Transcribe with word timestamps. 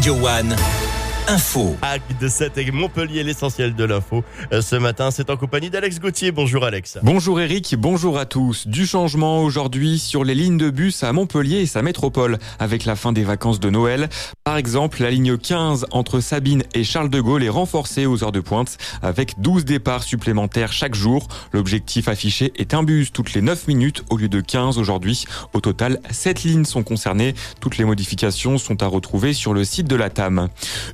Radio 0.00 0.14
One. 0.14 0.79
Info. 1.28 1.76
Acte 1.82 2.20
de 2.20 2.26
7 2.26 2.58
et 2.58 2.70
Montpellier, 2.72 3.22
l'essentiel 3.22 3.74
de 3.76 3.84
l'info. 3.84 4.24
Euh, 4.52 4.60
Ce 4.62 4.74
matin, 4.74 5.10
c'est 5.12 5.30
en 5.30 5.36
compagnie 5.36 5.70
d'Alex 5.70 6.00
Gauthier. 6.00 6.32
Bonjour 6.32 6.64
Alex. 6.64 6.98
Bonjour 7.02 7.40
Eric, 7.40 7.76
bonjour 7.78 8.18
à 8.18 8.26
tous. 8.26 8.66
Du 8.66 8.84
changement 8.84 9.42
aujourd'hui 9.42 9.98
sur 10.00 10.24
les 10.24 10.34
lignes 10.34 10.56
de 10.56 10.70
bus 10.70 11.04
à 11.04 11.12
Montpellier 11.12 11.58
et 11.58 11.66
sa 11.66 11.82
métropole 11.82 12.38
avec 12.58 12.84
la 12.84 12.96
fin 12.96 13.12
des 13.12 13.22
vacances 13.22 13.60
de 13.60 13.70
Noël. 13.70 14.08
Par 14.42 14.56
exemple, 14.56 15.02
la 15.02 15.10
ligne 15.10 15.36
15 15.36 15.86
entre 15.92 16.18
Sabine 16.20 16.64
et 16.74 16.82
Charles 16.82 17.10
de 17.10 17.20
Gaulle 17.20 17.44
est 17.44 17.48
renforcée 17.48 18.06
aux 18.06 18.24
heures 18.24 18.32
de 18.32 18.40
pointe 18.40 18.76
avec 19.02 19.40
12 19.40 19.64
départs 19.64 20.02
supplémentaires 20.02 20.72
chaque 20.72 20.94
jour. 20.96 21.28
L'objectif 21.52 22.08
affiché 22.08 22.52
est 22.56 22.74
un 22.74 22.82
bus 22.82 23.12
toutes 23.12 23.34
les 23.34 23.42
9 23.42 23.68
minutes 23.68 24.02
au 24.10 24.16
lieu 24.16 24.28
de 24.28 24.40
15 24.40 24.78
aujourd'hui. 24.78 25.24
Au 25.52 25.60
total, 25.60 26.00
7 26.10 26.42
lignes 26.42 26.64
sont 26.64 26.82
concernées. 26.82 27.34
Toutes 27.60 27.78
les 27.78 27.84
modifications 27.84 28.58
sont 28.58 28.82
à 28.82 28.86
retrouver 28.86 29.32
sur 29.32 29.54
le 29.54 29.62
site 29.64 29.86
de 29.86 29.96
la 29.96 30.10
TAM. 30.10 30.48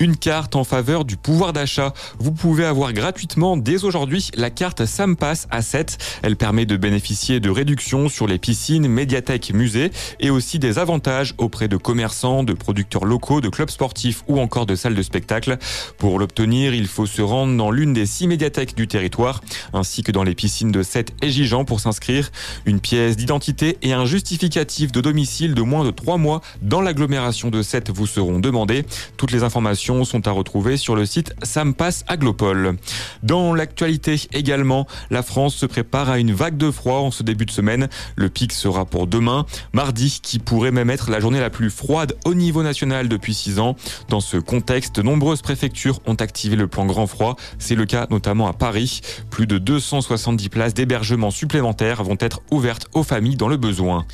Une 0.00 0.07
carte 0.16 0.56
en 0.56 0.64
faveur 0.64 1.04
du 1.04 1.16
pouvoir 1.16 1.52
d'achat. 1.52 1.92
Vous 2.18 2.32
pouvez 2.32 2.64
avoir 2.64 2.92
gratuitement 2.92 3.56
dès 3.56 3.84
aujourd'hui 3.84 4.30
la 4.34 4.50
carte 4.50 4.86
SAMPAS 4.86 5.46
à 5.50 5.62
7. 5.62 5.98
Elle 6.22 6.36
permet 6.36 6.66
de 6.66 6.76
bénéficier 6.76 7.40
de 7.40 7.50
réductions 7.50 8.08
sur 8.08 8.26
les 8.26 8.38
piscines, 8.38 8.88
médiathèques, 8.88 9.52
musées 9.52 9.90
et 10.20 10.30
aussi 10.30 10.58
des 10.58 10.78
avantages 10.78 11.34
auprès 11.38 11.68
de 11.68 11.76
commerçants, 11.76 12.42
de 12.42 12.52
producteurs 12.52 13.04
locaux, 13.04 13.40
de 13.40 13.48
clubs 13.48 13.70
sportifs 13.70 14.22
ou 14.28 14.40
encore 14.40 14.66
de 14.66 14.74
salles 14.74 14.94
de 14.94 15.02
spectacle. 15.02 15.58
Pour 15.98 16.18
l'obtenir, 16.18 16.74
il 16.74 16.86
faut 16.86 17.06
se 17.06 17.22
rendre 17.22 17.56
dans 17.56 17.70
l'une 17.70 17.92
des 17.92 18.06
six 18.06 18.26
médiathèques 18.26 18.74
du 18.74 18.88
territoire 18.88 19.40
ainsi 19.72 20.02
que 20.02 20.12
dans 20.12 20.22
les 20.22 20.34
piscines 20.34 20.72
de 20.72 20.82
7 20.82 21.12
et 21.22 21.30
Gijan 21.30 21.64
pour 21.64 21.80
s'inscrire. 21.80 22.30
Une 22.66 22.80
pièce 22.80 23.16
d'identité 23.16 23.78
et 23.82 23.92
un 23.92 24.04
justificatif 24.04 24.92
de 24.92 25.00
domicile 25.00 25.54
de 25.54 25.62
moins 25.62 25.84
de 25.84 25.90
3 25.90 26.18
mois 26.18 26.40
dans 26.62 26.80
l'agglomération 26.80 27.50
de 27.50 27.62
7 27.62 27.90
vous 27.90 28.06
seront 28.06 28.38
demandés. 28.38 28.84
Toutes 29.16 29.32
les 29.32 29.42
informations 29.42 29.97
sont 30.04 30.26
à 30.28 30.30
retrouver 30.30 30.76
sur 30.76 30.96
le 30.96 31.06
site 31.06 31.34
Sampass 31.42 32.04
Aglopol. 32.08 32.76
Dans 33.22 33.54
l'actualité 33.54 34.20
également, 34.32 34.86
la 35.10 35.22
France 35.22 35.54
se 35.54 35.66
prépare 35.66 36.08
à 36.08 36.18
une 36.18 36.32
vague 36.32 36.56
de 36.56 36.70
froid 36.70 36.98
en 36.98 37.10
ce 37.10 37.22
début 37.22 37.46
de 37.46 37.50
semaine. 37.50 37.88
Le 38.16 38.28
pic 38.28 38.52
sera 38.52 38.84
pour 38.84 39.06
demain, 39.06 39.46
mardi, 39.72 40.20
qui 40.22 40.38
pourrait 40.38 40.70
même 40.70 40.90
être 40.90 41.10
la 41.10 41.20
journée 41.20 41.40
la 41.40 41.50
plus 41.50 41.70
froide 41.70 42.16
au 42.24 42.34
niveau 42.34 42.62
national 42.62 43.08
depuis 43.08 43.34
6 43.34 43.58
ans. 43.58 43.76
Dans 44.08 44.20
ce 44.20 44.36
contexte, 44.36 44.96
de 44.96 45.02
nombreuses 45.02 45.42
préfectures 45.42 46.00
ont 46.06 46.14
activé 46.14 46.56
le 46.56 46.66
plan 46.66 46.86
grand 46.86 47.06
froid. 47.06 47.36
C'est 47.58 47.74
le 47.74 47.86
cas 47.86 48.06
notamment 48.10 48.48
à 48.48 48.52
Paris. 48.52 49.00
Plus 49.30 49.46
de 49.46 49.58
270 49.58 50.48
places 50.48 50.74
d'hébergement 50.74 51.30
supplémentaires 51.30 52.02
vont 52.02 52.16
être 52.20 52.40
ouvertes 52.50 52.88
aux 52.94 53.02
familles 53.02 53.36
dans 53.36 53.48
le 53.48 53.56
besoin. 53.56 54.06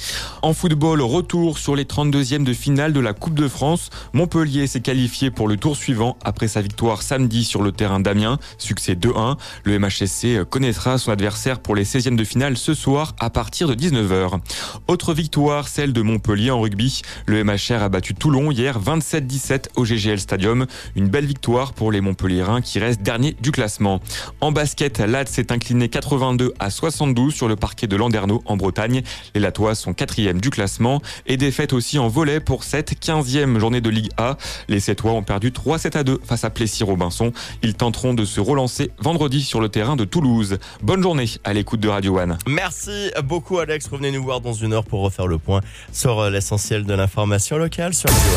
En 0.42 0.52
football, 0.52 1.00
retour 1.00 1.58
sur 1.58 1.76
les 1.76 1.84
32e 1.84 2.44
de 2.44 2.52
finale 2.52 2.92
de 2.92 3.00
la 3.00 3.12
Coupe 3.12 3.34
de 3.34 3.48
France. 3.48 3.90
Montpellier 4.12 4.66
s'est 4.66 4.80
qualifié 4.80 5.30
pour 5.30 5.48
le 5.48 5.56
tour 5.56 5.73
suivant 5.74 6.16
après 6.24 6.48
sa 6.48 6.60
victoire 6.60 7.02
samedi 7.02 7.44
sur 7.44 7.62
le 7.62 7.72
terrain 7.72 8.00
d'Amiens. 8.00 8.38
Succès 8.58 8.94
2-1. 8.94 9.36
Le 9.64 9.78
MHSC 9.78 10.44
connaîtra 10.48 10.98
son 10.98 11.10
adversaire 11.10 11.60
pour 11.60 11.74
les 11.74 11.84
16e 11.84 12.16
de 12.16 12.24
finale 12.24 12.56
ce 12.56 12.74
soir 12.74 13.14
à 13.20 13.30
partir 13.30 13.68
de 13.68 13.74
19h. 13.74 14.40
Autre 14.88 15.14
victoire, 15.14 15.68
celle 15.68 15.92
de 15.92 16.02
Montpellier 16.02 16.50
en 16.50 16.60
rugby. 16.60 17.02
Le 17.26 17.42
MHR 17.44 17.82
a 17.82 17.88
battu 17.88 18.14
Toulon 18.14 18.50
hier 18.50 18.80
27-17 18.80 19.66
au 19.76 19.84
GGL 19.84 20.20
Stadium. 20.20 20.66
Une 20.96 21.08
belle 21.08 21.26
victoire 21.26 21.72
pour 21.72 21.92
les 21.92 22.00
Montpelliérains 22.00 22.60
qui 22.60 22.78
restent 22.78 23.02
derniers 23.02 23.36
du 23.40 23.50
classement. 23.50 24.00
En 24.40 24.52
basket, 24.52 24.98
l'AD 24.98 25.28
s'est 25.28 25.52
incliné 25.52 25.88
82 25.88 26.54
à 26.58 26.70
72 26.70 27.34
sur 27.34 27.48
le 27.48 27.56
parquet 27.56 27.86
de 27.86 27.96
Landerneau 27.96 28.42
en 28.46 28.56
Bretagne. 28.56 29.02
Les 29.34 29.40
Latois 29.40 29.74
sont 29.74 29.94
quatrième 29.94 30.40
du 30.40 30.50
classement 30.50 31.00
et 31.26 31.36
défaite 31.36 31.72
aussi 31.72 31.98
en 31.98 32.08
volet 32.08 32.40
pour 32.40 32.64
cette 32.64 32.92
15e 33.00 33.58
journée 33.58 33.80
de 33.80 33.90
Ligue 33.90 34.10
A. 34.16 34.36
Les 34.68 34.80
Sétois 34.80 35.12
ont 35.12 35.22
perdu 35.22 35.52
3-7 35.64 35.96
à 35.96 36.04
2 36.04 36.20
face 36.24 36.44
à 36.44 36.50
Plessis-Robinson. 36.50 37.32
Ils 37.62 37.74
tenteront 37.74 38.14
de 38.14 38.24
se 38.24 38.40
relancer 38.40 38.90
vendredi 38.98 39.42
sur 39.42 39.60
le 39.60 39.68
terrain 39.68 39.96
de 39.96 40.04
Toulouse. 40.04 40.58
Bonne 40.82 41.02
journée 41.02 41.26
à 41.44 41.52
l'écoute 41.52 41.80
de 41.80 41.88
Radio 41.88 42.18
One. 42.18 42.38
Merci 42.46 43.10
beaucoup 43.24 43.58
Alex. 43.58 43.88
Revenez 43.88 44.10
nous 44.10 44.22
voir 44.22 44.40
dans 44.40 44.52
une 44.52 44.72
heure 44.72 44.84
pour 44.84 45.00
refaire 45.00 45.26
le 45.26 45.38
point 45.38 45.60
sur 45.92 46.20
euh, 46.20 46.30
l'essentiel 46.30 46.84
de 46.84 46.94
l'information 46.94 47.56
locale 47.56 47.94
sur 47.94 48.10
Radio 48.10 48.22
One. 48.22 48.32